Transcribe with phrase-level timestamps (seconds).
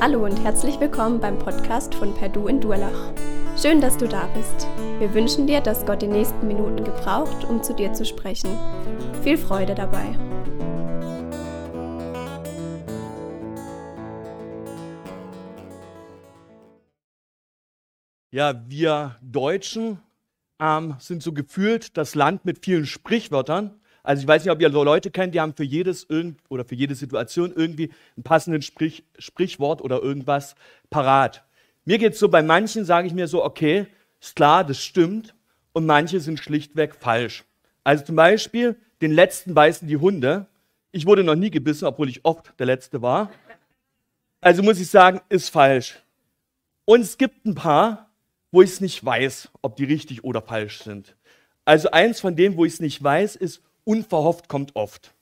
[0.00, 3.12] Hallo und herzlich willkommen beim Podcast von Perdu in Durlach.
[3.60, 4.68] Schön, dass du da bist.
[5.00, 8.56] Wir wünschen dir, dass Gott die nächsten Minuten gebraucht, um zu dir zu sprechen.
[9.24, 10.16] Viel Freude dabei.
[18.30, 19.98] Ja, wir Deutschen
[20.60, 23.80] ähm, sind so gefühlt das Land mit vielen Sprichwörtern.
[24.02, 26.64] Also ich weiß nicht, ob ihr so Leute kennt, die haben für jedes irgend oder
[26.64, 30.54] für jede Situation irgendwie ein passendes Sprich, Sprichwort oder irgendwas
[30.90, 31.44] parat.
[31.84, 33.86] Mir geht es so, bei manchen sage ich mir so, okay,
[34.20, 35.34] ist klar, das stimmt,
[35.72, 37.44] und manche sind schlichtweg falsch.
[37.84, 40.46] Also zum Beispiel, den letzten beißen die Hunde.
[40.90, 43.30] Ich wurde noch nie gebissen, obwohl ich oft der Letzte war.
[44.40, 46.00] Also muss ich sagen, ist falsch.
[46.84, 48.10] Und es gibt ein paar,
[48.50, 51.14] wo ich es nicht weiß, ob die richtig oder falsch sind.
[51.64, 55.14] Also eins von dem, wo ich es nicht weiß, ist, unverhofft kommt oft.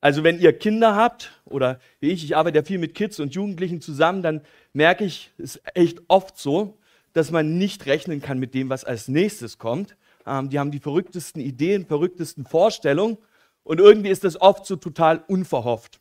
[0.00, 3.34] Also wenn ihr Kinder habt oder wie ich, ich arbeite ja viel mit Kids und
[3.34, 4.40] Jugendlichen zusammen, dann
[4.72, 6.78] merke ich, es ist echt oft so,
[7.12, 9.96] dass man nicht rechnen kann mit dem, was als nächstes kommt.
[10.26, 13.18] Ähm, die haben die verrücktesten Ideen, verrücktesten Vorstellungen
[13.62, 16.00] und irgendwie ist das oft so total unverhofft.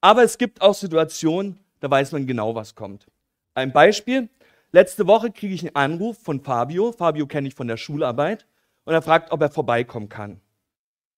[0.00, 3.06] Aber es gibt auch Situationen, da weiß man genau, was kommt.
[3.54, 4.30] Ein Beispiel.
[4.72, 6.92] Letzte Woche kriege ich einen Anruf von Fabio.
[6.92, 8.46] Fabio kenne ich von der Schularbeit.
[8.84, 10.40] Und er fragt, ob er vorbeikommen kann.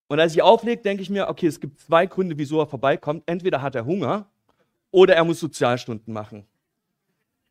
[0.09, 3.25] Und als ich auflege, denke ich mir, okay, es gibt zwei Gründe, wieso er vorbeikommt.
[3.27, 4.27] Entweder hat er Hunger
[4.91, 6.47] oder er muss Sozialstunden machen.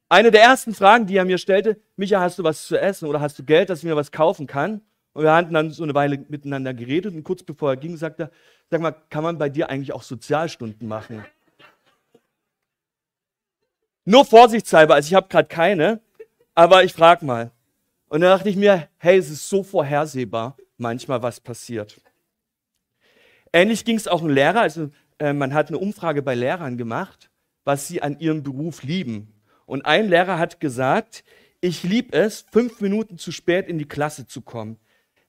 [0.08, 3.20] Eine der ersten Fragen, die er mir stellte, Micha, hast du was zu essen oder
[3.20, 4.82] hast du Geld, dass ich mir was kaufen kann?
[5.14, 8.24] Und wir hatten dann so eine Weile miteinander geredet und kurz bevor er ging, sagte
[8.24, 8.32] er,
[8.70, 11.26] sag mal, kann man bei dir eigentlich auch Sozialstunden machen?
[14.04, 16.02] Nur vorsichtshalber, also ich habe gerade keine,
[16.54, 17.52] aber ich frage mal.
[18.08, 22.00] Und dann dachte ich mir, hey, es ist so vorhersehbar manchmal, was passiert.
[23.56, 24.60] Ähnlich ging es auch einem Lehrer.
[24.60, 27.30] Also äh, man hat eine Umfrage bei Lehrern gemacht,
[27.64, 29.34] was sie an ihrem Beruf lieben.
[29.66, 31.24] Und ein Lehrer hat gesagt,
[31.62, 34.78] ich liebe es, fünf Minuten zu spät in die Klasse zu kommen.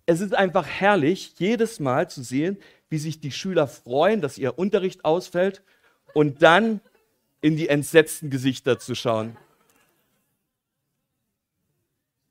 [0.06, 2.58] Es ist einfach herrlich, jedes Mal zu sehen,
[2.88, 5.62] wie sich die Schüler freuen, dass ihr Unterricht ausfällt
[6.12, 6.80] und dann
[7.42, 9.36] in die entsetzten Gesichter zu schauen.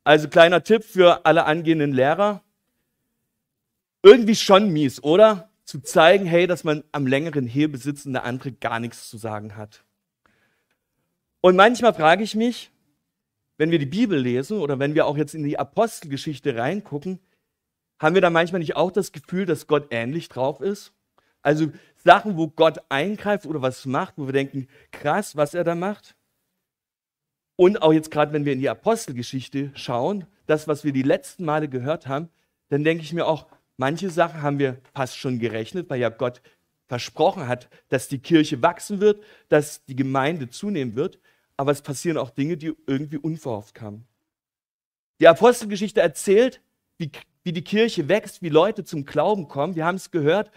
[0.03, 2.43] Also kleiner Tipp für alle angehenden Lehrer.
[4.03, 5.49] Irgendwie schon mies, oder?
[5.65, 9.17] Zu zeigen, hey, dass man am längeren Hebel sitzt und der andere gar nichts zu
[9.17, 9.83] sagen hat.
[11.41, 12.71] Und manchmal frage ich mich,
[13.57, 17.19] wenn wir die Bibel lesen oder wenn wir auch jetzt in die Apostelgeschichte reingucken,
[17.99, 20.93] haben wir da manchmal nicht auch das Gefühl, dass Gott ähnlich drauf ist?
[21.41, 25.75] Also Sachen, wo Gott eingreift oder was macht, wo wir denken, krass, was er da
[25.75, 26.15] macht.
[27.55, 31.45] Und auch jetzt gerade, wenn wir in die Apostelgeschichte schauen, das, was wir die letzten
[31.45, 32.29] Male gehört haben,
[32.69, 36.41] dann denke ich mir auch, Manche Sachen haben wir fast schon gerechnet, weil ja Gott
[36.87, 41.19] versprochen hat, dass die Kirche wachsen wird, dass die Gemeinde zunehmen wird.
[41.57, 44.05] Aber es passieren auch Dinge, die irgendwie unverhofft kamen.
[45.19, 46.61] Die Apostelgeschichte erzählt,
[46.97, 47.11] wie,
[47.43, 49.75] wie die Kirche wächst, wie Leute zum Glauben kommen.
[49.75, 50.51] Wir haben es gehört,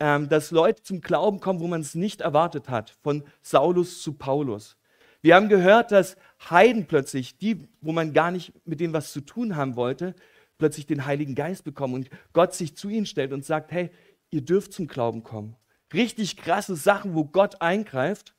[0.00, 4.12] ähm, dass Leute zum Glauben kommen, wo man es nicht erwartet hat, von Saulus zu
[4.12, 4.76] Paulus.
[5.22, 6.16] Wir haben gehört, dass
[6.50, 10.14] Heiden plötzlich, die, wo man gar nicht mit denen was zu tun haben wollte,
[10.62, 13.90] plötzlich den Heiligen Geist bekommen und Gott sich zu ihnen stellt und sagt, hey,
[14.30, 15.56] ihr dürft zum Glauben kommen.
[15.92, 18.36] Richtig krasse Sachen, wo Gott eingreift.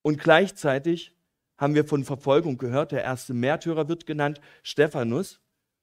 [0.00, 1.14] Und gleichzeitig
[1.58, 2.92] haben wir von Verfolgung gehört.
[2.92, 5.40] Der erste Märtyrer wird genannt, Stephanus.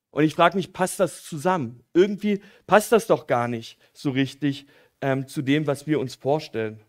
[0.10, 1.84] Und ich frage mich, passt das zusammen?
[1.94, 4.66] Irgendwie passt das doch gar nicht so richtig
[5.02, 6.80] ähm, zu dem, was wir uns vorstellen.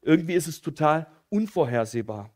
[0.00, 2.30] Irgendwie ist es total unvorhersehbar.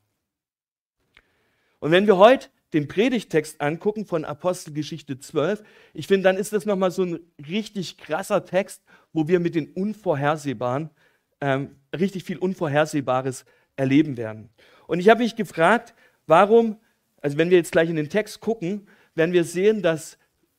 [1.78, 5.62] Und wenn wir heute den Predigtext angucken von Apostelgeschichte 12,
[5.94, 9.72] ich finde, dann ist das nochmal so ein richtig krasser Text, wo wir mit den
[9.72, 10.90] Unvorhersehbaren
[11.40, 13.44] ähm, richtig viel Unvorhersehbares
[13.76, 14.48] erleben werden.
[14.86, 15.94] Und ich habe mich gefragt,
[16.26, 16.76] warum,
[17.20, 20.18] also wenn wir jetzt gleich in den Text gucken, werden wir sehen, dass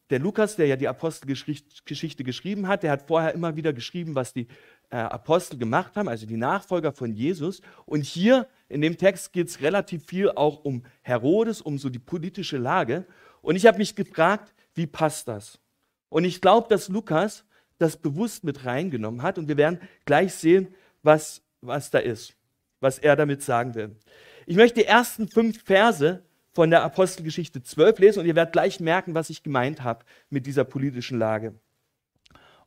[0.10, 4.34] der Lukas, der ja die Apostelgeschichte geschrieben hat, der hat vorher immer wieder geschrieben, was
[4.34, 4.48] die
[4.92, 7.62] äh, Apostel gemacht haben, also die Nachfolger von Jesus.
[7.86, 12.00] Und hier in dem Text geht es relativ viel auch um Herodes, um so die
[12.00, 13.06] politische Lage.
[13.42, 15.60] Und ich habe mich gefragt, wie passt das?
[16.10, 17.46] Und ich glaube, dass Lukas
[17.78, 19.38] das bewusst mit reingenommen hat.
[19.38, 20.74] Und wir werden gleich sehen,
[21.04, 22.36] was, was da ist,
[22.80, 23.96] was er damit sagen will.
[24.46, 28.80] Ich möchte die ersten fünf Verse von der Apostelgeschichte 12 lesen und ihr werdet gleich
[28.80, 31.56] merken, was ich gemeint habe mit dieser politischen Lage.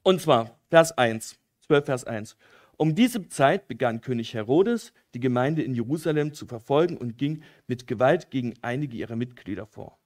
[0.02, 1.36] Und zwar Vers 1.
[1.66, 2.36] 12, Vers 1.
[2.78, 7.86] Um diese Zeit begann König Herodes, die Gemeinde in Jerusalem zu verfolgen und ging mit
[7.86, 9.98] Gewalt gegen einige ihrer Mitglieder vor.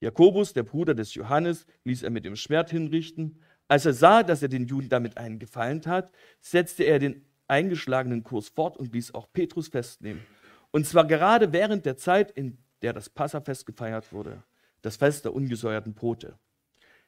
[0.00, 3.40] Jakobus, der Bruder des Johannes, ließ er mit dem Schwert hinrichten.
[3.68, 6.10] Als er sah, dass er den Juden damit einen Gefallen tat,
[6.40, 10.22] setzte er den eingeschlagenen Kurs fort und ließ auch Petrus festnehmen.
[10.70, 14.42] Und zwar gerade während der Zeit, in der das Passafest gefeiert wurde,
[14.82, 16.38] das Fest der ungesäuerten Brote.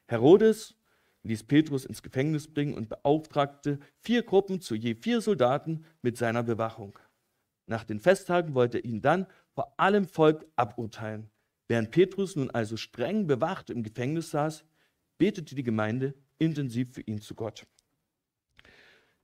[0.07, 0.75] Herodes
[1.23, 6.43] ließ Petrus ins Gefängnis bringen und beauftragte vier Gruppen zu je vier Soldaten mit seiner
[6.43, 6.97] Bewachung.
[7.65, 11.29] Nach den Festtagen wollte er ihn dann vor allem Volk aburteilen.
[11.67, 14.63] Während Petrus nun also streng bewacht im Gefängnis saß,
[15.17, 17.67] betete die Gemeinde intensiv für ihn zu Gott.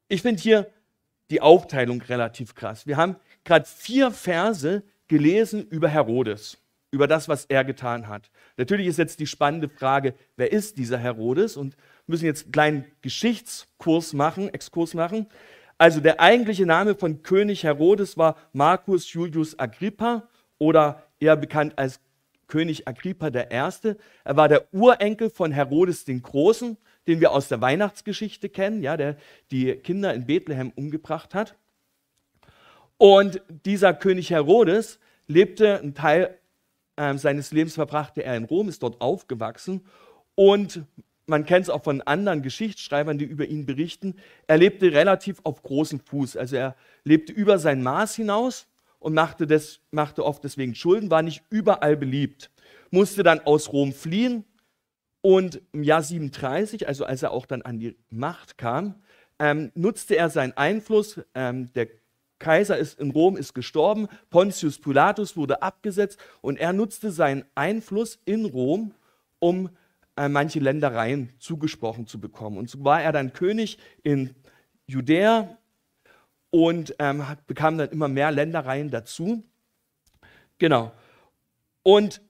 [0.08, 0.72] Ich finde hier
[1.32, 2.86] die Aufteilung relativ krass.
[2.86, 6.58] Wir haben gerade vier Verse gelesen über Herodes,
[6.96, 8.32] über das, was er getan hat.
[8.56, 11.58] Natürlich ist jetzt die spannende Frage, wer ist dieser Herodes?
[11.58, 11.76] Und
[12.08, 15.28] müssen jetzt einen kleinen Geschichtskurs machen, Exkurs machen.
[15.78, 22.00] Also der eigentliche Name von König Herodes war Marcus Julius Agrippa oder eher bekannt als
[22.48, 23.96] König Agrippa I.
[24.24, 26.78] Er war der Urenkel von Herodes den Großen,
[27.08, 29.18] den wir aus der Weihnachtsgeschichte kennen, ja, der
[29.52, 31.58] die Kinder in Bethlehem umgebracht hat.
[32.98, 36.38] Und dieser König Herodes lebte, einen Teil
[36.96, 39.86] äh, seines Lebens verbrachte er in Rom, ist dort aufgewachsen
[40.36, 40.84] und
[41.28, 44.16] man kennt es auch von anderen Geschichtsschreibern, die über ihn berichten,
[44.48, 46.38] er lebte relativ auf großem Fuß.
[46.38, 48.68] Also er lebte über sein Maß hinaus
[49.00, 52.52] und machte, das, machte oft deswegen Schulden, war nicht überall beliebt,
[52.92, 54.46] musste dann aus Rom fliehen
[55.22, 59.02] und im Jahr 37, also als er auch dann an die Macht kam,
[59.40, 61.20] ähm, nutzte er seinen Einfluss.
[61.34, 61.88] Ähm, der
[62.40, 68.20] Kaiser ist in Rom ist gestorben, Pontius Pilatus wurde abgesetzt und er nutzte seinen Einfluss
[68.26, 68.94] in Rom,
[69.40, 69.70] um
[70.18, 72.58] äh, manche Ländereien zugesprochen zu bekommen.
[72.58, 74.36] Und so war er dann König in
[74.88, 75.58] Judäa
[76.50, 79.44] und ähm, bekam dann immer mehr Ländereien dazu.
[80.58, 80.92] Genau.
[81.84, 82.22] Und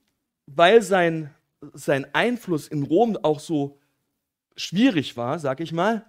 [0.48, 1.34] weil sein,
[1.74, 3.80] sein Einfluss in Rom auch so
[4.56, 6.06] schwierig war, sag ich mal,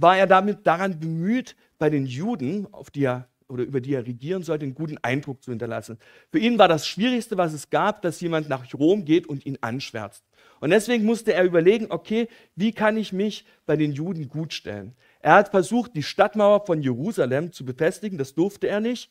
[0.00, 4.06] war er damit daran bemüht, bei den Juden, auf die er oder über die er
[4.06, 5.98] regieren sollte, einen guten Eindruck zu hinterlassen.
[6.30, 9.56] Für ihn war das Schwierigste, was es gab, dass jemand nach Rom geht und ihn
[9.62, 10.22] anschwärzt.
[10.60, 14.94] Und deswegen musste er überlegen, okay, wie kann ich mich bei den Juden gut stellen?
[15.20, 19.10] Er hat versucht, die Stadtmauer von Jerusalem zu befestigen, das durfte er nicht.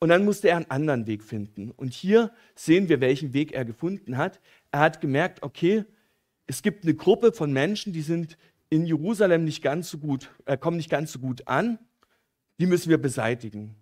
[0.00, 1.70] Und dann musste er einen anderen Weg finden.
[1.72, 4.40] Und hier sehen wir, welchen Weg er gefunden hat.
[4.70, 5.84] Er hat gemerkt, okay,
[6.46, 8.38] es gibt eine Gruppe von Menschen, die sind
[8.70, 11.78] in Jerusalem nicht ganz so gut, äh, kommen nicht ganz so gut an.
[12.60, 13.76] Die müssen wir beseitigen.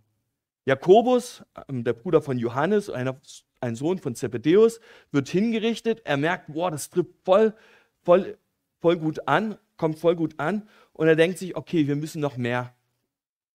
[0.65, 3.21] Jakobus, ähm, der Bruder von Johannes, einer
[3.61, 4.81] ein Sohn von Zebedeus,
[5.13, 6.03] wird hingerichtet.
[6.05, 7.55] Er merkt, boah, das trifft voll,
[8.03, 8.39] voll,
[8.81, 10.69] voll gut an, kommt voll gut an.
[10.93, 12.75] Und er denkt sich, okay, wir müssen noch mehr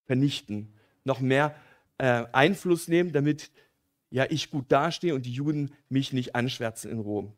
[0.05, 0.73] vernichten,
[1.03, 1.55] noch mehr
[1.97, 3.51] äh, Einfluss nehmen, damit
[4.09, 7.33] ja ich gut dastehe und die Juden mich nicht anschwärzen in Rom.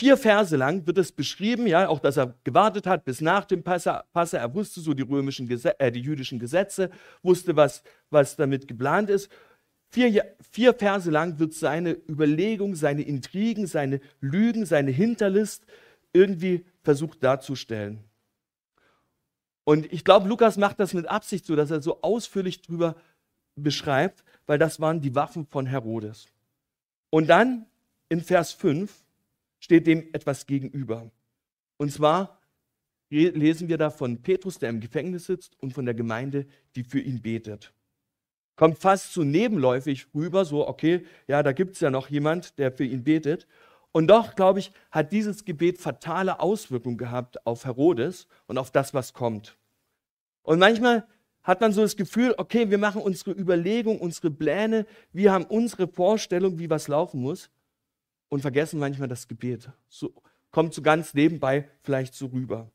[0.00, 3.62] Vier Verse lang wird es beschrieben, ja, auch dass er gewartet hat bis nach dem
[3.62, 4.06] Passa.
[4.14, 6.88] Er wusste so die römischen, Gesetze, äh, die jüdischen Gesetze,
[7.22, 9.30] wusste, was, was damit geplant ist.
[9.90, 15.66] Vier, vier Verse lang wird seine Überlegung, seine Intrigen, seine Lügen, seine Hinterlist
[16.14, 18.02] irgendwie versucht darzustellen.
[19.64, 22.96] Und ich glaube, Lukas macht das mit Absicht so, dass er so ausführlich drüber
[23.54, 26.28] beschreibt, weil das waren die Waffen von Herodes.
[27.10, 27.66] Und dann
[28.08, 28.90] in Vers 5
[29.60, 31.10] steht dem etwas gegenüber.
[31.76, 32.40] Und zwar
[33.08, 37.00] lesen wir da von Petrus, der im Gefängnis sitzt, und von der Gemeinde, die für
[37.00, 37.72] ihn betet
[38.60, 42.70] kommt fast zu nebenläufig rüber, so, okay, ja, da gibt es ja noch jemand, der
[42.70, 43.46] für ihn betet.
[43.90, 48.92] Und doch, glaube ich, hat dieses Gebet fatale Auswirkungen gehabt auf Herodes und auf das,
[48.92, 49.56] was kommt.
[50.42, 51.06] Und manchmal
[51.42, 55.88] hat man so das Gefühl, okay, wir machen unsere Überlegung, unsere Pläne, wir haben unsere
[55.88, 57.48] Vorstellung, wie was laufen muss
[58.30, 59.68] und vergessen manchmal das Gebet.
[59.88, 60.14] So,
[60.50, 62.70] kommt so ganz nebenbei vielleicht so rüber.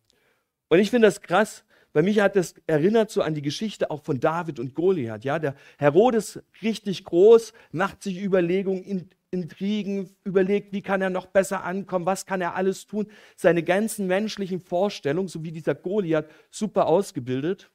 [0.70, 4.04] Und ich finde das krass, bei mich hat das erinnert so an die Geschichte auch
[4.04, 5.24] von David und Goliath.
[5.24, 11.64] Ja, der Herodes richtig groß, macht sich Überlegungen, Intrigen, überlegt, wie kann er noch besser
[11.64, 13.08] ankommen, was kann er alles tun.
[13.38, 17.72] Seine ganzen menschlichen Vorstellungen, so wie dieser Goliath, super ausgebildet.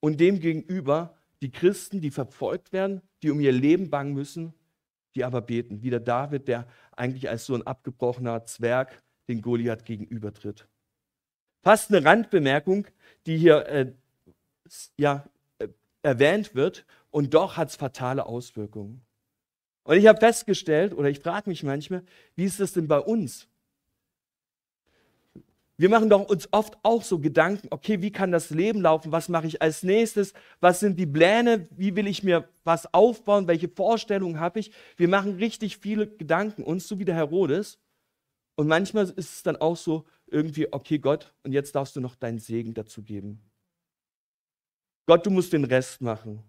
[0.00, 4.52] Und demgegenüber die Christen, die verfolgt werden, die um ihr Leben bangen müssen,
[5.14, 5.82] die aber beten.
[5.82, 6.66] Wie der David, der
[6.98, 10.66] eigentlich als so ein abgebrochener Zwerg den Goliath gegenübertritt.
[11.62, 12.86] Fast eine Randbemerkung,
[13.26, 13.92] die hier äh,
[14.96, 15.28] ja,
[15.58, 15.68] äh,
[16.02, 19.02] erwähnt wird, und doch hat es fatale Auswirkungen.
[19.84, 22.04] Und ich habe festgestellt, oder ich frage mich manchmal,
[22.36, 23.48] wie ist das denn bei uns?
[25.80, 29.12] Wir machen doch uns oft auch so Gedanken, okay, wie kann das Leben laufen?
[29.12, 30.32] Was mache ich als nächstes?
[30.60, 31.68] Was sind die Pläne?
[31.70, 33.46] Wie will ich mir was aufbauen?
[33.46, 34.72] Welche Vorstellungen habe ich?
[34.96, 37.78] Wir machen richtig viele Gedanken uns, so wie der Herodes.
[38.56, 42.16] Und manchmal ist es dann auch so, irgendwie, okay, Gott, und jetzt darfst du noch
[42.16, 43.40] deinen Segen dazu geben.
[45.06, 46.42] Gott, du musst den Rest machen.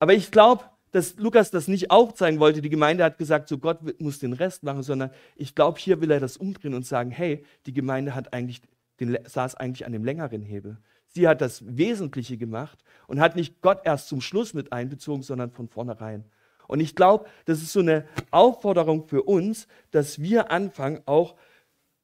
[0.00, 0.64] Aber ich glaube,
[0.96, 2.62] dass Lukas das nicht aufzeigen wollte.
[2.62, 6.10] Die Gemeinde hat gesagt, so Gott muss den Rest machen, sondern ich glaube, hier will
[6.10, 8.62] er das umdrehen und sagen, hey, die Gemeinde hat eigentlich,
[8.98, 10.78] den, saß eigentlich an dem längeren Hebel.
[11.08, 15.50] Sie hat das Wesentliche gemacht und hat nicht Gott erst zum Schluss mit einbezogen, sondern
[15.50, 16.24] von vornherein.
[16.66, 21.36] Und ich glaube, das ist so eine Aufforderung für uns, dass wir anfangen, auch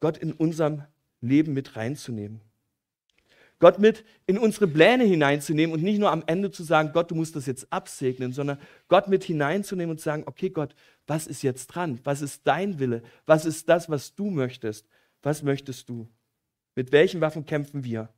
[0.00, 0.82] Gott in unserem
[1.22, 2.42] Leben mit reinzunehmen.
[3.62, 7.14] Gott mit in unsere Pläne hineinzunehmen und nicht nur am Ende zu sagen, Gott, du
[7.14, 10.74] musst das jetzt absegnen, sondern Gott mit hineinzunehmen und zu sagen, okay Gott,
[11.06, 12.00] was ist jetzt dran?
[12.02, 13.04] Was ist dein Wille?
[13.24, 14.88] Was ist das, was du möchtest?
[15.22, 16.08] Was möchtest du?
[16.74, 18.08] Mit welchen Waffen kämpfen wir?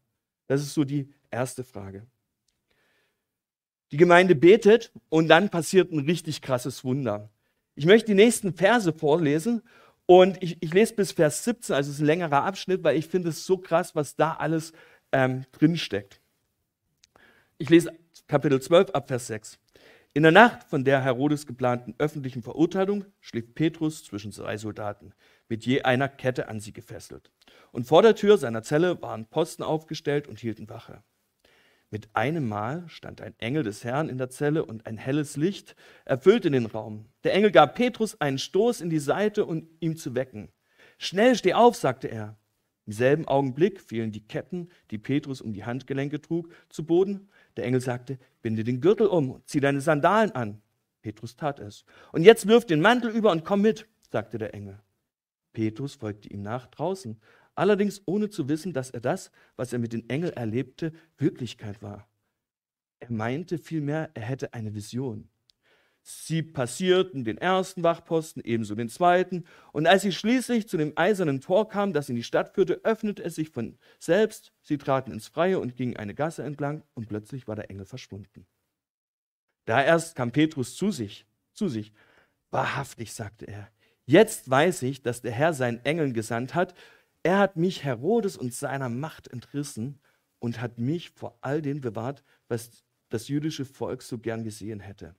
[0.46, 2.06] Das ist so die erste Frage.
[3.92, 7.28] Die Gemeinde betet und dann passiert ein richtig krasses Wunder.
[7.74, 9.60] Ich möchte die nächsten Verse vorlesen
[10.06, 13.06] und ich, ich lese bis Vers 17, also es ist ein längerer Abschnitt, weil ich
[13.06, 14.72] finde es so krass, was da alles
[15.14, 16.20] ähm, drinsteckt.
[17.56, 19.58] Ich lese Kapitel 12 ab Vers 6.
[20.12, 25.12] In der Nacht von der Herodes geplanten öffentlichen Verurteilung schläft Petrus zwischen zwei Soldaten,
[25.48, 27.32] mit je einer Kette an sie gefesselt.
[27.72, 31.02] Und vor der Tür seiner Zelle waren Posten aufgestellt und hielten Wache.
[31.90, 35.76] Mit einem Mal stand ein Engel des Herrn in der Zelle und ein helles Licht
[36.04, 37.06] erfüllte den Raum.
[37.22, 40.52] Der Engel gab Petrus einen Stoß in die Seite, um ihn zu wecken.
[40.98, 42.36] Schnell, steh auf, sagte er.
[42.86, 47.28] Im selben Augenblick fielen die Ketten, die Petrus um die Handgelenke trug, zu Boden.
[47.56, 50.60] Der Engel sagte, binde den Gürtel um und zieh deine Sandalen an.
[51.00, 51.84] Petrus tat es.
[52.12, 54.80] Und jetzt wirf den Mantel über und komm mit, sagte der Engel.
[55.52, 57.18] Petrus folgte ihm nach draußen,
[57.54, 62.08] allerdings ohne zu wissen, dass er das, was er mit den Engeln erlebte, Wirklichkeit war.
[63.00, 65.28] Er meinte vielmehr, er hätte eine Vision.
[66.06, 69.44] Sie passierten den ersten Wachposten, ebenso den zweiten.
[69.72, 73.24] Und als sie schließlich zu dem eisernen Tor kamen, das in die Stadt führte, öffnete
[73.24, 74.52] es sich von selbst.
[74.60, 78.46] Sie traten ins Freie und gingen eine Gasse entlang, und plötzlich war der Engel verschwunden.
[79.64, 81.94] Da erst kam Petrus zu sich, zu sich.
[82.50, 83.70] Wahrhaftig, sagte er,
[84.04, 86.74] jetzt weiß ich, dass der Herr seinen Engeln gesandt hat.
[87.22, 89.98] Er hat mich Herodes und seiner Macht entrissen
[90.38, 95.16] und hat mich vor all dem bewahrt, was das jüdische Volk so gern gesehen hätte.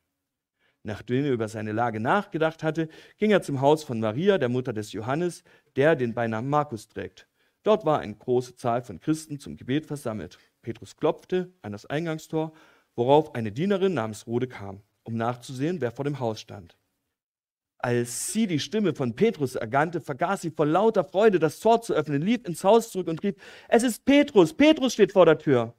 [0.85, 4.71] Nachdem er über seine Lage nachgedacht hatte, ging er zum Haus von Maria, der Mutter
[4.71, 5.43] des Johannes,
[5.75, 7.27] der den Beinamen Markus trägt.
[7.63, 10.37] Dort war eine große Zahl von Christen zum Gebet versammelt.
[10.61, 12.53] Petrus klopfte an das Eingangstor,
[12.95, 16.77] worauf eine Dienerin namens Rode kam, um nachzusehen, wer vor dem Haus stand.
[17.79, 21.95] Als sie die Stimme von Petrus erkannte, vergaß sie vor lauter Freude, das Tor zu
[21.95, 23.35] öffnen, lief ins Haus zurück und rief,
[23.69, 25.73] es ist Petrus, Petrus steht vor der Tür.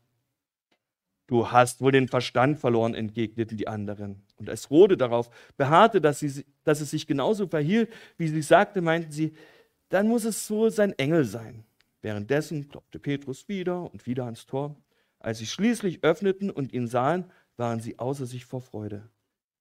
[1.27, 4.23] Du hast wohl den Verstand verloren, entgegneten die anderen.
[4.37, 8.81] Und als Rode darauf beharrte, dass, sie, dass es sich genauso verhielt, wie sie sagte,
[8.81, 9.35] meinten sie,
[9.89, 11.65] dann muss es so sein Engel sein.
[12.01, 14.77] Währenddessen klopfte Petrus wieder und wieder ans Tor.
[15.19, 17.25] Als sie schließlich öffneten und ihn sahen,
[17.57, 19.09] waren sie außer sich vor Freude.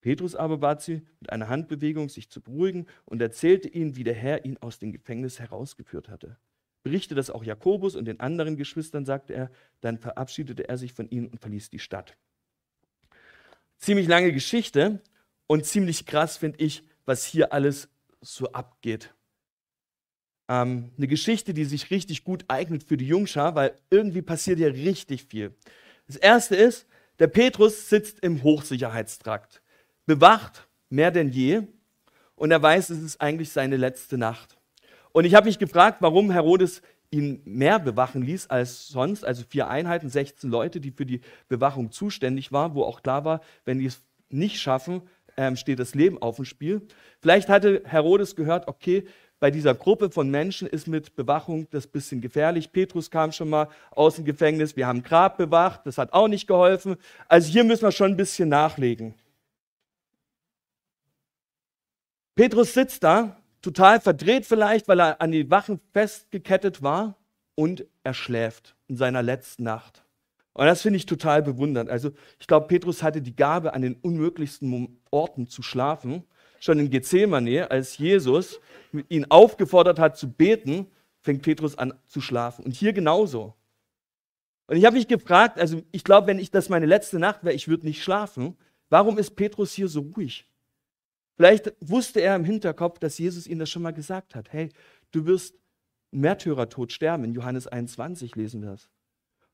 [0.02, 4.14] Petrus aber bat sie mit einer Handbewegung, sich zu beruhigen und erzählte ihnen, wie der
[4.14, 6.38] Herr ihn aus dem Gefängnis herausgeführt hatte
[6.86, 9.50] berichtete das auch Jakobus und den anderen Geschwistern, sagte er.
[9.82, 12.16] Dann verabschiedete er sich von ihnen und verließ die Stadt.
[13.80, 15.02] Ziemlich lange Geschichte
[15.48, 17.90] und ziemlich krass finde ich, was hier alles
[18.22, 19.16] so abgeht.
[20.48, 24.72] Ähm, eine Geschichte, die sich richtig gut eignet für die Jungschar, weil irgendwie passiert hier
[24.72, 25.56] richtig viel.
[26.06, 26.86] Das erste ist,
[27.18, 29.64] der Petrus sitzt im Hochsicherheitstrakt,
[30.06, 31.64] bewacht mehr denn je
[32.36, 34.55] und er weiß, es ist eigentlich seine letzte Nacht.
[35.16, 39.70] Und ich habe mich gefragt, warum Herodes ihn mehr bewachen ließ als sonst, also vier
[39.70, 43.86] Einheiten, 16 Leute, die für die Bewachung zuständig waren, wo auch klar war, wenn die
[43.86, 45.04] es nicht schaffen,
[45.38, 46.82] ähm, steht das Leben auf dem Spiel.
[47.22, 49.06] Vielleicht hatte Herodes gehört, okay,
[49.40, 52.74] bei dieser Gruppe von Menschen ist mit Bewachung das bisschen gefährlich.
[52.74, 56.46] Petrus kam schon mal aus dem Gefängnis, wir haben Grab bewacht, das hat auch nicht
[56.46, 56.98] geholfen.
[57.30, 59.16] Also hier müssen wir schon ein bisschen nachlegen.
[62.36, 67.18] Petrus sitzt da total verdreht vielleicht, weil er an die Wachen festgekettet war
[67.56, 70.06] und er schläft in seiner letzten Nacht.
[70.54, 71.90] Und das finde ich total bewundernd.
[71.90, 76.24] Also ich glaube, Petrus hatte die Gabe, an den unmöglichsten Orten zu schlafen.
[76.60, 78.62] Schon in Gethsemane, als Jesus
[79.10, 80.88] ihn aufgefordert hat zu beten,
[81.22, 82.66] fängt Petrus an zu schlafen.
[82.66, 83.56] Und hier genauso.
[84.68, 87.56] Und ich habe mich gefragt, also ich glaube, wenn ich das meine letzte Nacht wäre,
[87.56, 88.56] ich würde nicht schlafen.
[88.90, 90.48] Warum ist Petrus hier so ruhig?
[91.36, 94.52] Vielleicht wusste er im Hinterkopf, dass Jesus ihm das schon mal gesagt hat.
[94.54, 94.70] Hey,
[95.12, 95.56] du wirst
[96.12, 97.26] Märtyrertod sterben.
[97.26, 98.90] In Johannes 21 lesen wir das.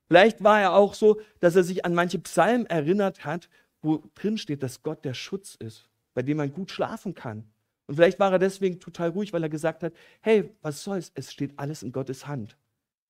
[0.06, 3.48] Vielleicht war er auch so, dass er sich an manche Psalmen erinnert hat,
[3.80, 7.50] wo drin steht, dass Gott der Schutz ist, bei dem man gut schlafen kann.
[7.86, 11.32] Und vielleicht war er deswegen total ruhig, weil er gesagt hat, hey, was soll's, es
[11.32, 12.56] steht alles in Gottes Hand.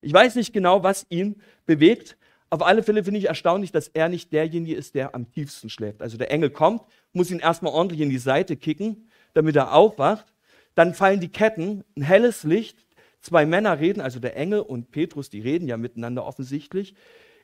[0.01, 2.17] Ich weiß nicht genau, was ihn bewegt,
[2.53, 6.03] Auf alle Fälle finde ich erstaunlich, dass er nicht derjenige ist, der am tiefsten schläft.
[6.03, 10.31] Also der Engel kommt, muss ihn erstmal ordentlich in die Seite kicken, damit er aufwacht.
[10.75, 12.85] Dann fallen die Ketten, ein helles Licht,
[13.21, 16.93] zwei Männer reden, also der Engel und Petrus, die reden ja miteinander offensichtlich.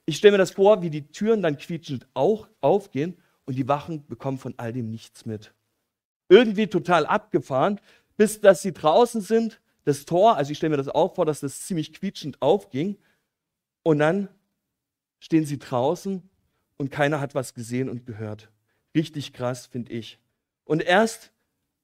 [0.05, 4.05] Ich stelle mir das vor, wie die Türen dann quietschend auch aufgehen und die Wachen
[4.05, 5.55] bekommen von all dem nichts mit.
[6.29, 7.81] Irgendwie total abgefahren,
[8.15, 11.39] bis dass sie draußen sind, das Tor, also ich stelle mir das auch vor, dass
[11.39, 12.99] das ziemlich quietschend aufging
[13.81, 14.29] und dann
[15.19, 16.27] stehen sie draußen
[16.77, 18.49] und keiner hat was gesehen und gehört.
[18.95, 20.19] Richtig krass, finde ich.
[20.63, 21.31] Und erst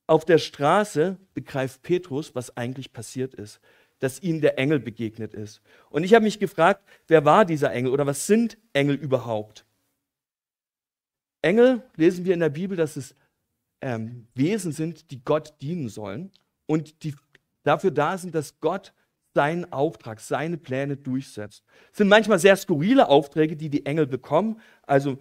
[0.07, 3.59] auf der Straße begreift Petrus, was eigentlich passiert ist,
[3.99, 5.61] dass ihm der Engel begegnet ist.
[5.89, 9.65] Und ich habe mich gefragt, wer war dieser Engel oder was sind Engel überhaupt?
[11.41, 13.15] Engel lesen wir in der Bibel, dass es
[13.81, 16.31] ähm, Wesen sind, die Gott dienen sollen
[16.65, 17.15] und die
[17.63, 18.93] dafür da sind, dass Gott
[19.35, 21.65] seinen Auftrag, seine Pläne durchsetzt.
[21.91, 24.61] Es sind manchmal sehr skurrile Aufträge, die die Engel bekommen.
[24.83, 25.17] Also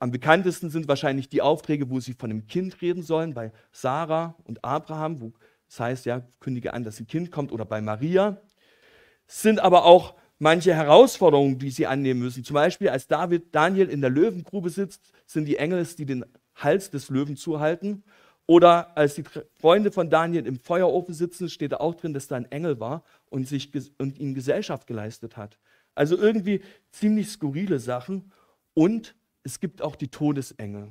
[0.00, 4.34] am bekanntesten sind wahrscheinlich die Aufträge, wo sie von einem Kind reden sollen, bei Sarah
[4.44, 5.32] und Abraham, wo
[5.68, 8.42] das heißt, ja, kündige an, dass ein Kind kommt, oder bei Maria.
[9.28, 12.42] Es sind aber auch manche Herausforderungen, die sie annehmen müssen.
[12.42, 16.24] Zum Beispiel, als David, Daniel in der Löwengrube sitzt, sind die Engel die den
[16.56, 18.02] Hals des Löwen zuhalten.
[18.50, 19.22] Oder als die
[19.60, 23.04] Freunde von Daniel im Feuerofen sitzen, steht da auch drin, dass da ein Engel war
[23.28, 25.56] und, sich, und ihnen Gesellschaft geleistet hat.
[25.94, 28.32] Also irgendwie ziemlich skurrile Sachen.
[28.74, 29.14] Und
[29.44, 30.88] es gibt auch die Todesengel.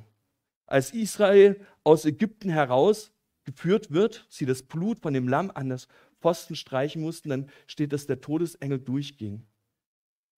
[0.64, 3.12] Als Israel aus Ägypten heraus
[3.44, 5.86] geführt wird, sie das Blut von dem Lamm an das
[6.22, 9.44] Pfosten streichen mussten, dann steht, dass der Todesengel durchging.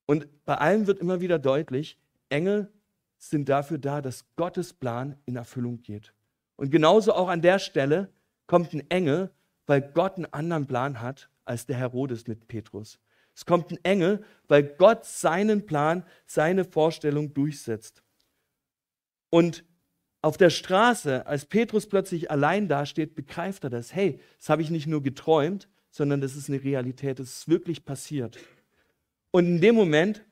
[0.07, 2.01] Und bei allen wird immer wieder deutlich,
[2.31, 2.73] Engel
[3.17, 6.13] sind dafür da, dass Gottes Plan in Erfüllung geht.
[6.57, 8.11] Und genauso auch an der Stelle
[8.47, 9.31] kommt ein Engel,
[9.67, 12.99] weil Gott einen anderen Plan hat als der Herodes mit Petrus.
[13.35, 18.03] Es kommt ein Engel, weil Gott seinen Plan, seine Vorstellung durchsetzt.
[19.31, 19.65] Und
[20.21, 23.95] auf der Straße, als Petrus plötzlich allein dasteht, begreift er das.
[23.95, 27.85] Hey, das habe ich nicht nur geträumt, sondern das ist eine Realität, das ist wirklich
[27.85, 28.39] passiert.
[29.31, 30.23] Und in dem Moment,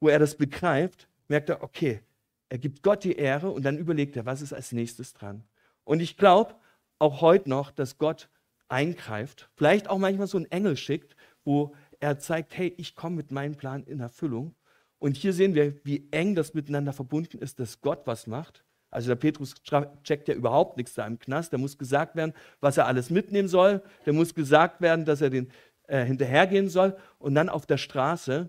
[0.00, 2.00] wo er das begreift, merkt er, okay,
[2.48, 5.44] er gibt Gott die Ehre und dann überlegt er, was ist als nächstes dran.
[5.88, 6.54] Und ich glaube
[6.98, 8.28] auch heute noch, dass Gott
[8.68, 13.30] eingreift, vielleicht auch manchmal so einen Engel schickt, wo er zeigt, hey, ich komme mit
[13.30, 14.54] meinem Plan in Erfüllung.
[14.98, 19.08] Und hier sehen wir, wie eng das miteinander verbunden ist, dass Gott was macht also
[19.08, 21.52] der Petrus checkt ja überhaupt nichts da im Knast.
[21.52, 23.82] Da muss gesagt werden, was er alles mitnehmen soll.
[24.04, 25.50] Da muss gesagt werden, dass er den
[25.86, 26.96] äh, hinterhergehen soll.
[27.18, 28.48] Und dann auf der Straße,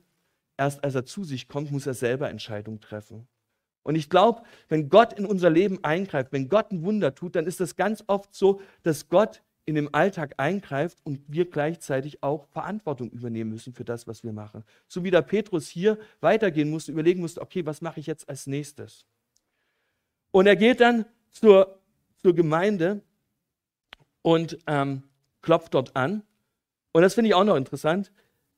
[0.57, 3.27] erst als er zu sich kommt, muss er selber Entscheidungen treffen.
[3.89, 7.47] Und ich glaube, wenn Gott in unser Leben eingreift, wenn Gott ein Wunder tut, dann
[7.47, 12.45] ist das ganz oft so, dass Gott in dem Alltag eingreift und wir gleichzeitig auch
[12.49, 14.63] Verantwortung übernehmen müssen für das, was wir machen.
[14.87, 18.45] So wie der Petrus hier weitergehen musste, überlegen musste, okay, was mache ich jetzt als
[18.45, 19.07] nächstes?
[20.29, 21.79] Und er geht dann zur,
[22.21, 23.01] zur Gemeinde
[24.21, 25.01] und ähm,
[25.41, 26.21] klopft dort an.
[26.91, 28.11] Und das finde ich auch noch interessant.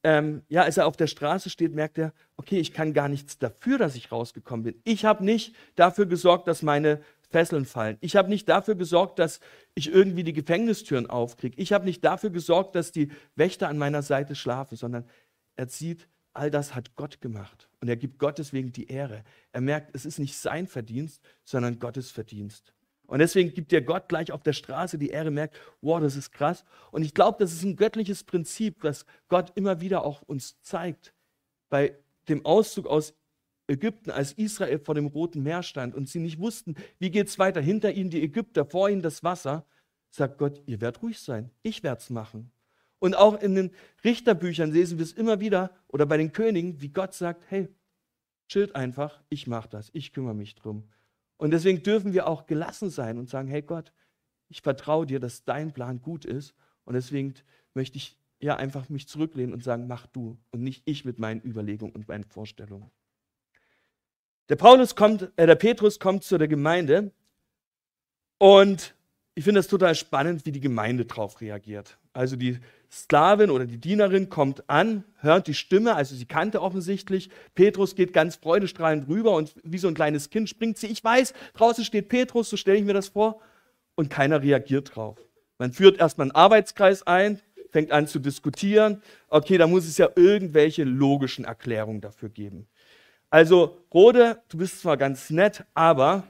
[0.04, 3.38] Ähm, ja, als er auf der Straße steht, merkt er, okay, ich kann gar nichts
[3.38, 4.82] dafür, dass ich rausgekommen bin.
[4.84, 7.98] Ich habe nicht dafür gesorgt, dass meine Fesseln fallen.
[8.02, 9.40] Ich habe nicht dafür gesorgt, dass
[9.76, 11.60] ich irgendwie die Gefängnistüren aufkriege.
[11.62, 15.06] Ich habe nicht dafür gesorgt, dass die Wächter an meiner Seite schlafen, sondern
[15.56, 17.70] er sieht, all das hat Gott gemacht.
[17.80, 19.24] Und er gibt Gott deswegen die Ehre.
[19.52, 22.74] Er merkt, es ist nicht sein Verdienst, sondern Gottes Verdienst.
[23.12, 26.32] Und deswegen gibt dir Gott gleich auf der Straße die Ehre, merkt, wow, das ist
[26.32, 26.64] krass.
[26.92, 31.14] Und ich glaube, das ist ein göttliches Prinzip, das Gott immer wieder auch uns zeigt.
[31.68, 31.94] Bei
[32.30, 33.14] dem Auszug aus
[33.68, 37.38] Ägypten, als Israel vor dem Roten Meer stand und sie nicht wussten, wie geht es
[37.38, 39.66] weiter, hinter ihnen die Ägypter, vor ihnen das Wasser,
[40.10, 42.54] sagt Gott, ihr werdet ruhig sein, ich werde es machen.
[43.00, 43.72] Und auch in den
[44.06, 47.68] Richterbüchern lesen wir es immer wieder oder bei den Königen, wie Gott sagt, hey,
[48.48, 50.88] chillt einfach, ich mache das, ich kümmere mich drum.
[51.42, 53.92] Und deswegen dürfen wir auch gelassen sein und sagen, hey Gott,
[54.48, 56.54] ich vertraue dir, dass dein Plan gut ist
[56.86, 57.34] und deswegen
[57.74, 61.42] möchte ich ja einfach mich zurücklehnen und sagen, mach du und nicht ich mit meinen
[61.42, 62.92] Überlegungen und meinen Vorstellungen.
[64.50, 67.12] Der Paulus kommt, äh, der Petrus kommt zu der Gemeinde
[68.38, 68.94] und
[69.34, 71.98] ich finde es total spannend, wie die Gemeinde darauf reagiert.
[72.14, 72.60] Also die
[72.92, 77.30] Sklavin oder die Dienerin kommt an, hört die Stimme, also sie kannte offensichtlich.
[77.56, 80.88] Petrus geht ganz freudestrahlend rüber und wie so ein kleines Kind springt sie.
[80.88, 83.40] Ich weiß, draußen steht Petrus, so stelle ich mir das vor.
[83.96, 85.18] Und keiner reagiert drauf.
[85.58, 87.40] Man führt erstmal einen Arbeitskreis ein,
[87.72, 89.02] fängt an zu diskutieren.
[89.30, 92.68] Okay, da muss es ja irgendwelche logischen Erklärungen dafür geben.
[93.30, 96.24] Also, Rode, du bist zwar ganz nett, aber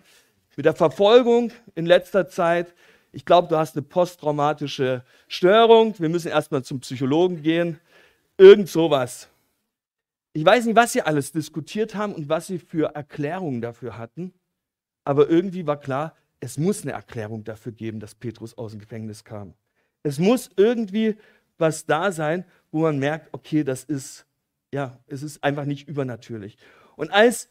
[0.55, 2.75] mit der Verfolgung in letzter Zeit
[3.11, 7.79] ich glaube, du hast eine posttraumatische Störung, wir müssen erstmal zum Psychologen gehen,
[8.37, 9.29] irgend sowas.
[10.33, 14.33] Ich weiß nicht, was sie alles diskutiert haben und was sie für Erklärungen dafür hatten,
[15.03, 19.23] aber irgendwie war klar, es muss eine Erklärung dafür geben, dass Petrus aus dem Gefängnis
[19.23, 19.53] kam.
[20.03, 21.17] Es muss irgendwie
[21.61, 24.25] was da sein, wo man merkt, okay, das ist,
[24.73, 26.57] ja, es ist einfach nicht übernatürlich.
[26.97, 27.47] Und als,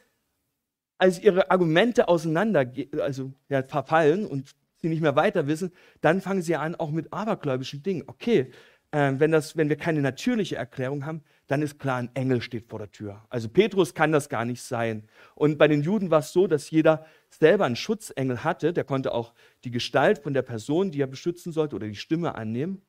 [0.99, 2.71] als ihre Argumente auseinander,
[3.01, 7.13] also ja, verfallen und sie nicht mehr weiter wissen, dann fangen sie an, auch mit
[7.13, 8.05] abergläubischen Dingen.
[8.07, 8.51] Okay,
[8.93, 12.69] äh, wenn, das, wenn wir keine natürliche Erklärung haben, dann ist klar, ein Engel steht
[12.69, 13.25] vor der Tür.
[13.29, 15.09] Also Petrus kann das gar nicht sein.
[15.35, 18.73] Und bei den Juden war es so, dass jeder selber einen Schutzengel hatte.
[18.73, 22.35] Der konnte auch die Gestalt von der Person, die er beschützen sollte, oder die Stimme
[22.35, 22.83] annehmen.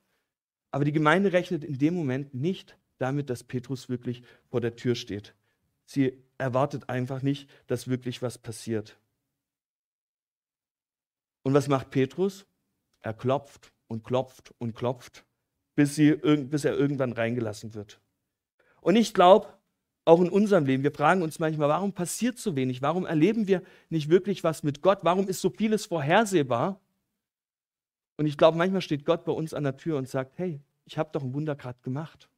[0.72, 4.96] Aber die Gemeinde rechnet in dem Moment nicht damit, dass Petrus wirklich vor der Tür
[4.96, 5.36] steht.
[5.86, 9.01] Sie erwartet einfach nicht, dass wirklich was passiert.
[11.44, 12.46] Und was macht Petrus?
[13.02, 15.26] Er klopft und klopft und klopft
[15.76, 18.00] bis, sie, bis er irgendwann reingelassen wird.
[18.82, 19.48] Und ich glaube,
[20.06, 22.82] auch in unserem Leben, wir fragen uns manchmal, warum passiert so wenig?
[22.82, 25.00] Warum erleben wir nicht wirklich was mit Gott?
[25.04, 26.80] Warum ist so vieles vorhersehbar?
[28.18, 30.98] Und ich glaube, manchmal steht Gott bei uns an der Tür und sagt, hey, ich
[30.98, 32.30] habe doch ein Wunder gerade gemacht.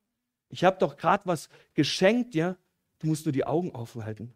[0.49, 2.57] Ich habe doch gerade was geschenkt dir.
[2.99, 4.33] Du musst nur die Augen aufhalten.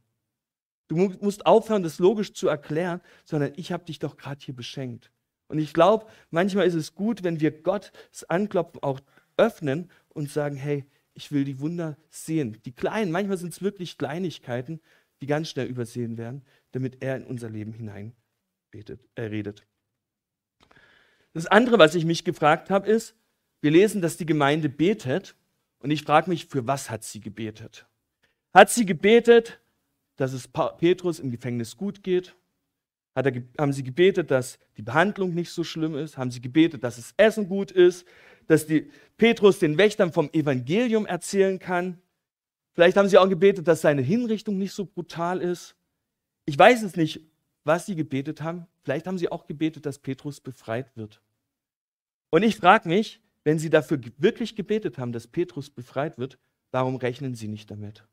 [0.88, 5.12] Du musst aufhören, das logisch zu erklären, sondern ich habe dich doch gerade hier beschenkt.
[5.48, 9.00] Und ich glaube, manchmal ist es gut, wenn wir Gott das Anklopfen auch
[9.38, 12.62] öffnen und sagen, hey, ich will die Wunder sehen.
[12.66, 14.82] Die kleinen, manchmal sind es wirklich Kleinigkeiten,
[15.22, 18.16] die ganz schnell übersehen werden, damit er in unser Leben hinein
[18.72, 19.66] betet, äh, redet.
[21.34, 23.16] Das andere, was ich mich gefragt habe, ist,
[23.62, 25.36] wir lesen, dass die Gemeinde betet
[25.80, 27.88] und ich frage mich, für was hat sie gebetet?
[28.54, 29.60] Hat sie gebetet,
[30.18, 32.36] dass es Petrus im Gefängnis gut geht?
[33.14, 33.24] Er,
[33.58, 36.18] haben sie gebetet, dass die Behandlung nicht so schlimm ist?
[36.18, 38.06] Haben sie gebetet, dass das Essen gut ist?
[38.46, 42.00] Dass die Petrus den Wächtern vom Evangelium erzählen kann?
[42.74, 45.76] Vielleicht haben sie auch gebetet, dass seine Hinrichtung nicht so brutal ist.
[46.46, 47.22] Ich weiß es nicht,
[47.64, 48.68] was sie gebetet haben.
[48.84, 51.22] Vielleicht haben sie auch gebetet, dass Petrus befreit wird.
[52.30, 56.38] Und ich frage mich, wenn sie dafür wirklich gebetet haben, dass Petrus befreit wird,
[56.72, 58.06] warum rechnen sie nicht damit?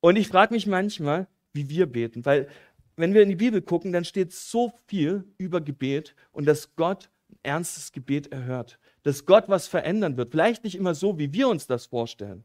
[0.00, 2.48] Und ich frage mich manchmal, wie wir beten, weil
[2.96, 7.10] wenn wir in die Bibel gucken, dann steht so viel über Gebet und dass Gott
[7.30, 8.80] ein ernstes Gebet erhört.
[9.04, 10.32] Dass Gott was verändern wird.
[10.32, 12.44] Vielleicht nicht immer so, wie wir uns das vorstellen.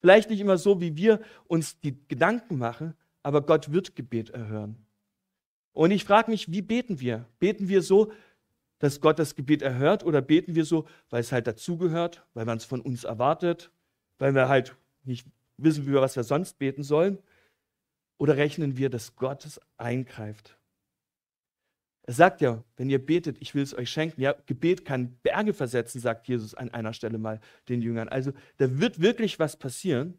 [0.00, 4.76] Vielleicht nicht immer so, wie wir uns die Gedanken machen, aber Gott wird Gebet erhören.
[5.72, 7.26] Und ich frage mich, wie beten wir?
[7.38, 8.12] Beten wir so,
[8.78, 12.58] dass Gott das Gebet erhört oder beten wir so, weil es halt dazugehört, weil man
[12.58, 13.70] es von uns erwartet,
[14.18, 15.26] weil wir halt nicht
[15.56, 17.18] wissen, was wir sonst beten sollen?
[18.18, 20.58] Oder rechnen wir, dass Gott eingreift?
[22.02, 24.20] Er sagt ja, wenn ihr betet, ich will es euch schenken.
[24.20, 28.08] Ja, Gebet kann Berge versetzen, sagt Jesus an einer Stelle mal den Jüngern.
[28.08, 30.18] Also da wird wirklich was passieren,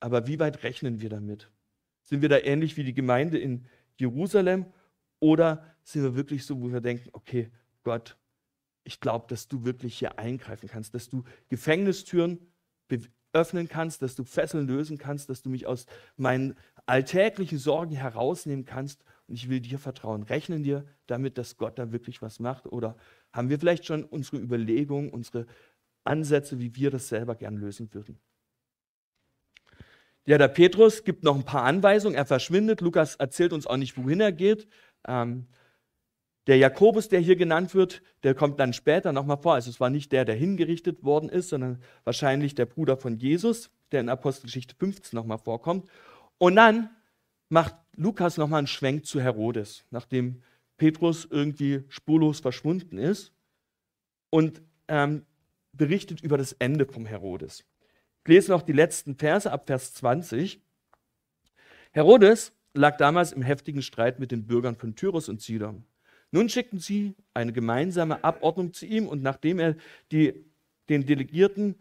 [0.00, 1.48] aber wie weit rechnen wir damit?
[2.02, 3.66] Sind wir da ähnlich wie die Gemeinde in
[3.98, 4.66] Jerusalem
[5.20, 7.52] oder sind wir wirklich so, wo wir denken, okay,
[7.84, 8.18] Gott,
[8.82, 12.40] ich glaube, dass du wirklich hier eingreifen kannst, dass du Gefängnistüren
[13.32, 16.54] öffnen kannst, dass du Fesseln lösen kannst, dass du mich aus meinen
[16.86, 19.04] alltäglichen Sorgen herausnehmen kannst.
[19.28, 20.22] Und ich will dir vertrauen.
[20.22, 22.66] Rechnen dir damit, dass Gott da wirklich was macht?
[22.66, 22.96] Oder
[23.32, 25.46] haben wir vielleicht schon unsere Überlegungen, unsere
[26.04, 28.18] Ansätze, wie wir das selber gern lösen würden?
[30.24, 32.14] Ja, der Petrus gibt noch ein paar Anweisungen.
[32.14, 32.80] Er verschwindet.
[32.80, 34.68] Lukas erzählt uns auch nicht, wohin er geht.
[35.06, 35.48] Ähm,
[36.46, 39.54] der Jakobus, der hier genannt wird, der kommt dann später nochmal vor.
[39.54, 43.70] Also es war nicht der, der hingerichtet worden ist, sondern wahrscheinlich der Bruder von Jesus,
[43.92, 45.88] der in Apostelgeschichte 15 nochmal vorkommt.
[46.38, 46.90] Und dann
[47.48, 50.42] macht Lukas nochmal einen Schwenk zu Herodes, nachdem
[50.78, 53.32] Petrus irgendwie spurlos verschwunden ist
[54.30, 55.24] und ähm,
[55.72, 57.64] berichtet über das Ende vom Herodes.
[58.24, 60.60] Ich lese noch die letzten Verse ab Vers 20.
[61.92, 65.84] Herodes lag damals im heftigen Streit mit den Bürgern von Tyrus und Sidon.
[66.32, 69.76] Nun schickten sie eine gemeinsame Abordnung zu ihm und nachdem er
[70.10, 70.46] die,
[70.88, 71.76] den Delegierten,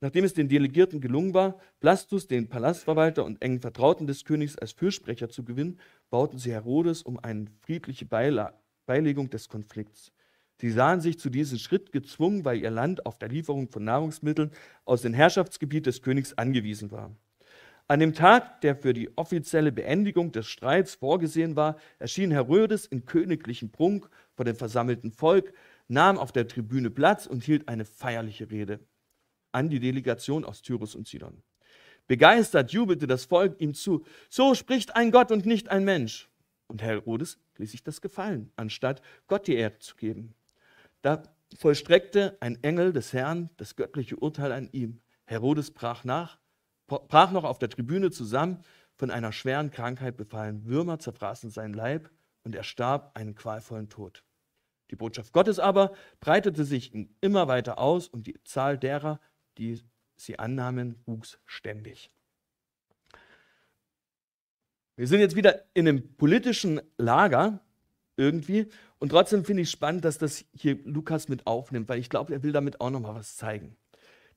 [0.00, 4.72] nachdem es den Delegierten gelungen war, Blastus, den Palastverwalter und engen Vertrauten des Königs, als
[4.72, 10.12] Fürsprecher zu gewinnen, bauten sie Herodes um eine friedliche Beilegung des Konflikts.
[10.60, 14.52] Sie sahen sich zu diesem Schritt gezwungen, weil ihr Land auf der Lieferung von Nahrungsmitteln
[14.84, 17.14] aus dem Herrschaftsgebiet des Königs angewiesen war.
[17.88, 23.04] An dem Tag, der für die offizielle Beendigung des Streits vorgesehen war, erschien Herodes in
[23.04, 25.52] königlichem Prunk vor dem versammelten Volk,
[25.86, 28.80] nahm auf der Tribüne Platz und hielt eine feierliche Rede
[29.52, 31.44] an die Delegation aus Tyrus und Sidon.
[32.08, 34.04] Begeistert jubelte das Volk ihm zu.
[34.28, 36.28] So spricht ein Gott und nicht ein Mensch.
[36.66, 40.34] Und Herodes ließ sich das gefallen, anstatt Gott die Ehre zu geben.
[41.02, 41.22] Da
[41.56, 45.00] vollstreckte ein Engel des Herrn das göttliche Urteil an ihm.
[45.24, 46.38] Herodes brach nach
[46.86, 48.62] brach noch auf der Tribüne zusammen,
[48.94, 50.64] von einer schweren Krankheit befallen.
[50.66, 52.10] Würmer zerfraßen seinen Leib
[52.44, 54.24] und er starb einen qualvollen Tod.
[54.90, 59.20] Die Botschaft Gottes aber breitete sich immer weiter aus und die Zahl derer,
[59.58, 59.82] die
[60.16, 62.10] sie annahmen, wuchs ständig.
[64.94, 67.60] Wir sind jetzt wieder in einem politischen Lager
[68.16, 72.32] irgendwie und trotzdem finde ich spannend, dass das hier Lukas mit aufnimmt, weil ich glaube,
[72.32, 73.76] er will damit auch noch mal was zeigen.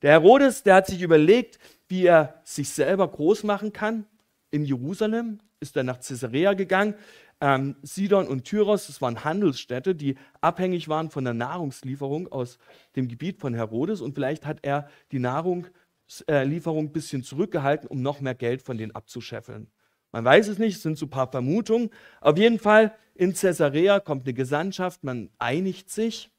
[0.02, 1.58] Der Herodes, der hat sich überlegt,
[1.88, 4.06] wie er sich selber groß machen kann
[4.50, 6.94] in Jerusalem, ist dann nach Caesarea gegangen.
[7.42, 12.58] Ähm, Sidon und Tyros, das waren Handelsstädte, die abhängig waren von der Nahrungslieferung aus
[12.96, 14.00] dem Gebiet von Herodes.
[14.00, 18.94] Und vielleicht hat er die Nahrungslieferung ein bisschen zurückgehalten, um noch mehr Geld von denen
[18.94, 19.70] abzuscheffeln.
[20.12, 21.90] Man weiß es nicht, es sind so ein paar Vermutungen.
[22.20, 26.30] Auf jeden Fall in Caesarea kommt eine Gesandtschaft, man einigt sich.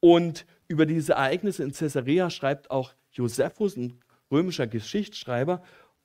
[0.00, 5.62] Und über diese Ereignisse in Caesarea schreibt auch Josephus, ein römischer Geschichtsschreiber.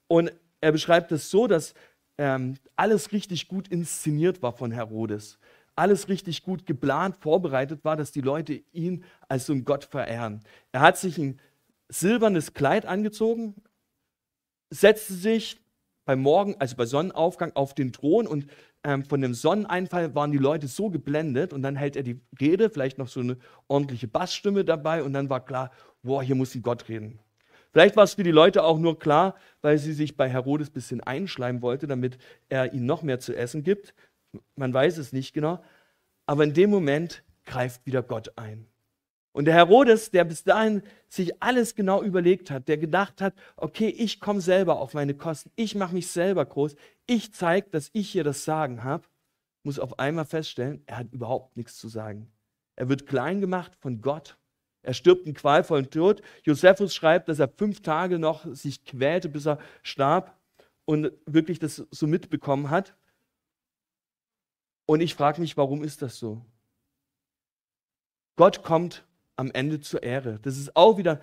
[0.07, 1.73] Und er beschreibt es so, dass
[2.17, 5.39] ähm, alles richtig gut inszeniert war von Herodes.
[5.77, 10.43] Alles richtig gut geplant, vorbereitet war, dass die Leute ihn als so einen Gott verehren.
[10.73, 11.39] Er hat sich ein
[11.87, 13.55] silbernes Kleid angezogen,
[14.69, 15.61] setzte sich
[16.03, 18.47] beim Morgen, also bei Sonnenaufgang, auf den Thron und
[18.87, 22.69] ähm, von dem Sonneneinfall waren die Leute so geblendet und dann hält er die Rede,
[22.69, 25.71] vielleicht noch so eine ordentliche Bassstimme dabei und dann war klar,
[26.03, 27.19] boah, hier muss ein Gott reden.
[27.73, 30.73] Vielleicht war es für die Leute auch nur klar, weil sie sich bei Herodes ein
[30.73, 33.93] bisschen einschleimen wollte, damit er ihnen noch mehr zu essen gibt.
[34.55, 35.61] Man weiß es nicht genau.
[36.25, 38.67] Aber in dem Moment greift wieder Gott ein.
[39.37, 43.87] Und der Herodes, der bis dahin sich alles genau überlegt hat, der gedacht hat, okay,
[43.89, 48.09] ich komme selber auf meine Kosten, ich mache mich selber groß, ich zeige, dass ich
[48.09, 49.03] hier das Sagen habe,
[49.63, 52.31] muss auf einmal feststellen, er hat überhaupt nichts zu sagen.
[52.75, 54.37] Er wird klein gemacht von Gott
[54.87, 56.21] er stirbt einen qualvollen Tod.
[56.43, 60.39] Josephus schreibt, dass er fünf Tage noch sich quälte, bis er starb
[60.85, 62.95] und wirklich das so mitbekommen hat.
[64.85, 66.45] Und ich frage mich, warum ist das so?
[68.37, 69.05] Gott kommt
[69.37, 70.39] am Ende zur Ehre.
[70.41, 71.21] Das ist auch wieder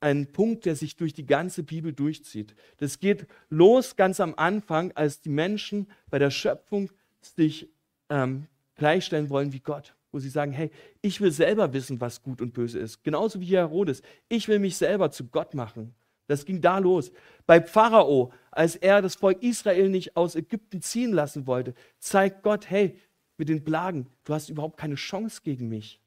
[0.00, 2.54] ein Punkt, der sich durch die ganze Bibel durchzieht.
[2.78, 7.68] Das geht los ganz am Anfang, als die Menschen bei der Schöpfung sich
[8.08, 8.46] ähm,
[8.76, 10.70] gleichstellen wollen wie Gott wo sie sagen, hey,
[11.02, 13.04] ich will selber wissen, was gut und böse ist.
[13.04, 14.02] Genauso wie Herodes.
[14.28, 15.94] Ich will mich selber zu Gott machen.
[16.26, 17.12] Das ging da los.
[17.46, 22.70] Bei Pharao, als er das Volk Israel nicht aus Ägypten ziehen lassen wollte, zeigt Gott,
[22.70, 22.96] hey,
[23.36, 26.00] mit den Plagen, du hast überhaupt keine Chance gegen mich.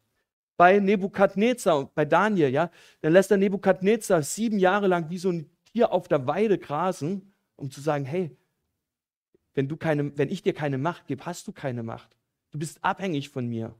[0.56, 2.70] Bei Nebukadnezar, bei Daniel, ja,
[3.02, 7.34] dann lässt er Nebukadnezar sieben Jahre lang wie so ein Tier auf der Weide grasen,
[7.56, 8.36] um zu sagen, hey,
[9.54, 12.16] wenn, du keine, wenn ich dir keine Macht gebe, hast du keine Macht.
[12.52, 13.76] Du bist abhängig von mir.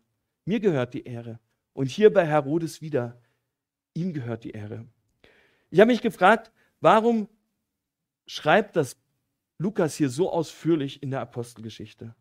[0.46, 1.40] Mir gehört die Ehre.
[1.74, 3.22] Und hier bei Herodes wieder,
[3.94, 4.86] ihm gehört die Ehre.
[5.70, 7.28] Ich habe mich gefragt, warum
[8.28, 8.98] schreibt das
[9.58, 12.16] Lukas hier so ausführlich in der Apostelgeschichte?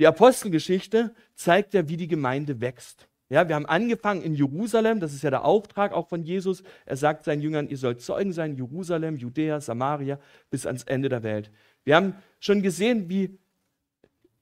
[0.00, 3.08] Die Apostelgeschichte zeigt ja, wie die Gemeinde wächst.
[3.32, 6.62] Ja, wir haben angefangen in Jerusalem, das ist ja der Auftrag auch von Jesus.
[6.84, 10.18] Er sagt seinen Jüngern, ihr sollt Zeugen sein, Jerusalem, Judäa, Samaria,
[10.50, 11.50] bis ans Ende der Welt.
[11.82, 13.38] Wir haben schon gesehen, wie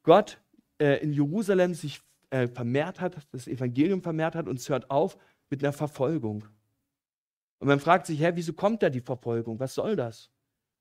[0.03, 0.41] Gott
[0.81, 2.01] äh, in Jerusalem sich
[2.31, 5.17] äh, vermehrt hat, das Evangelium vermehrt hat und es hört auf
[5.51, 6.47] mit einer Verfolgung.
[7.61, 9.61] Und man fragt sich, hä, wieso kommt da die Verfolgung?
[9.61, 10.33] Was soll das?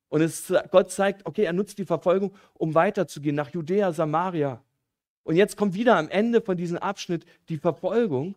[0.07, 4.63] Und es, Gott zeigt, okay, er nutzt die Verfolgung, um weiterzugehen nach Judäa, Samaria.
[5.23, 8.35] Und jetzt kommt wieder am Ende von diesem Abschnitt die Verfolgung.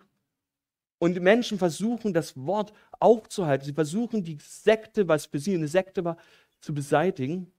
[0.99, 3.67] Und Menschen versuchen, das Wort aufzuhalten.
[3.67, 6.17] Sie versuchen, die Sekte, was für sie eine Sekte war,
[6.61, 7.51] zu beseitigen.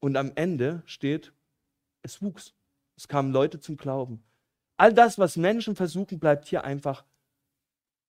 [0.00, 1.32] Und am Ende steht,
[2.02, 2.54] es wuchs.
[2.96, 4.22] Es kamen Leute zum Glauben.
[4.76, 7.04] All das, was Menschen versuchen, bleibt hier einfach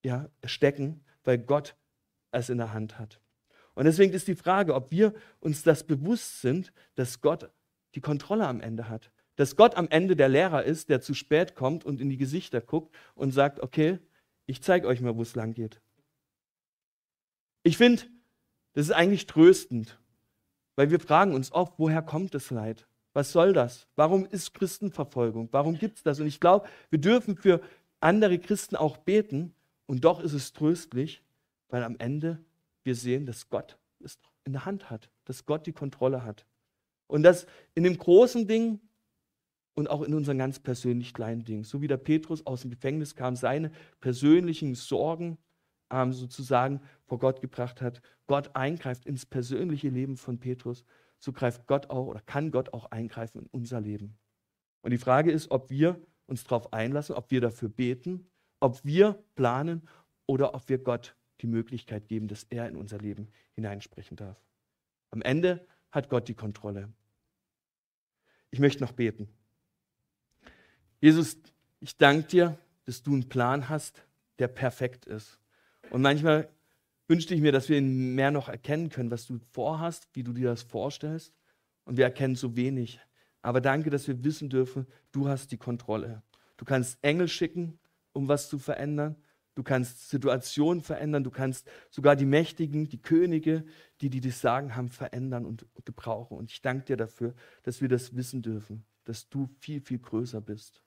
[0.03, 1.75] ja, stecken, weil Gott
[2.31, 3.19] es in der Hand hat.
[3.75, 7.49] Und deswegen ist die Frage, ob wir uns das bewusst sind, dass Gott
[7.95, 9.11] die Kontrolle am Ende hat.
[9.39, 12.59] Dass Gott am Ende der Lehrer ist, der zu spät kommt und in die Gesichter
[12.59, 13.97] guckt und sagt, okay,
[14.47, 15.79] ich zeige euch mal, wo es lang geht.
[17.63, 18.03] Ich finde,
[18.73, 19.97] das ist eigentlich tröstend,
[20.75, 22.85] weil wir fragen uns oft, woher kommt das Leid?
[23.13, 23.87] Was soll das?
[23.95, 25.47] Warum ist Christenverfolgung?
[25.53, 26.19] Warum gibt es das?
[26.19, 27.61] Und ich glaube, wir dürfen für
[28.01, 29.53] andere Christen auch beten.
[29.85, 31.23] Und doch ist es tröstlich,
[31.69, 32.43] weil am Ende
[32.83, 36.45] wir sehen, dass Gott es in der Hand hat, dass Gott die Kontrolle hat.
[37.07, 38.81] Und dass in dem großen Ding
[39.75, 43.15] und auch in unseren ganz persönlich kleinen Dingen, so wie der Petrus aus dem Gefängnis
[43.15, 45.37] kam, seine persönlichen Sorgen
[45.91, 50.83] ähm, sozusagen vor Gott gebracht hat, Gott eingreift ins persönliche Leben von Petrus
[51.19, 54.17] so greift Gott auch oder kann Gott auch eingreifen in unser Leben.
[54.81, 58.29] Und die Frage ist, ob wir uns darauf einlassen, ob wir dafür beten,
[58.59, 59.87] ob wir planen
[60.25, 64.41] oder ob wir Gott die Möglichkeit geben, dass er in unser Leben hineinsprechen darf.
[65.11, 66.91] Am Ende hat Gott die Kontrolle.
[68.51, 69.27] Ich möchte noch beten.
[71.01, 71.37] Jesus,
[71.79, 74.03] ich danke dir, dass du einen Plan hast,
[74.37, 75.39] der perfekt ist.
[75.91, 76.49] Und manchmal
[77.07, 80.33] wünschte ich mir, dass wir ihn mehr noch erkennen können, was du vorhast, wie du
[80.33, 81.33] dir das vorstellst.
[81.85, 82.99] Und wir erkennen so wenig.
[83.41, 86.21] Aber danke, dass wir wissen dürfen, du hast die Kontrolle.
[86.57, 87.79] Du kannst Engel schicken,
[88.11, 89.15] um was zu verändern.
[89.55, 91.23] Du kannst Situationen verändern.
[91.23, 93.65] Du kannst sogar die Mächtigen, die Könige,
[94.01, 96.37] die, die das Sagen haben, verändern und gebrauchen.
[96.37, 97.33] Und ich danke dir dafür,
[97.63, 100.83] dass wir das wissen dürfen, dass du viel, viel größer bist.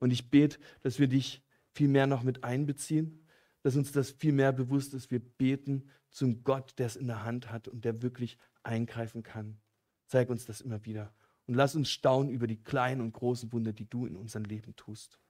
[0.00, 3.24] Und ich bete, dass wir dich viel mehr noch mit einbeziehen,
[3.62, 5.10] dass uns das viel mehr bewusst ist.
[5.10, 9.60] Wir beten zum Gott, der es in der Hand hat und der wirklich eingreifen kann.
[10.06, 11.14] Zeig uns das immer wieder.
[11.46, 14.74] Und lass uns staunen über die kleinen und großen Wunder, die du in unserem Leben
[14.76, 15.20] tust.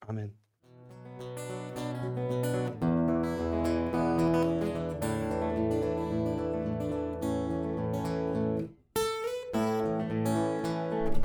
[0.00, 0.34] Amen.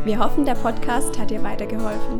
[0.04, 2.20] Wir hoffen, der Podcast hat dir weitergeholfen.